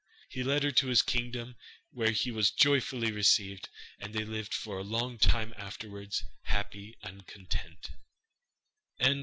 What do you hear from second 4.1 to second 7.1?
they lived for a long time afterwards, happy